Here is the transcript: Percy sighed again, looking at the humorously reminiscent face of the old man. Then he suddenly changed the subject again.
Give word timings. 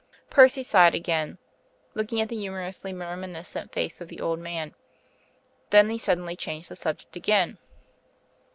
Percy 0.31 0.63
sighed 0.63 0.95
again, 0.95 1.37
looking 1.93 2.19
at 2.19 2.27
the 2.29 2.35
humorously 2.35 2.91
reminiscent 2.91 3.71
face 3.71 4.01
of 4.01 4.07
the 4.07 4.19
old 4.19 4.39
man. 4.39 4.73
Then 5.69 5.91
he 5.91 5.99
suddenly 5.99 6.35
changed 6.35 6.69
the 6.69 6.75
subject 6.75 7.15
again. 7.15 7.59